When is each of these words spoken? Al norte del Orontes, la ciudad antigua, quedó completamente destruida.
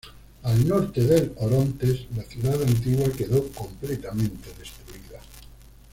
Al 0.41 0.67
norte 0.67 1.03
del 1.05 1.31
Orontes, 1.35 2.05
la 2.17 2.23
ciudad 2.23 2.59
antigua, 2.63 3.07
quedó 3.11 3.47
completamente 3.49 4.51
destruida. 4.57 5.21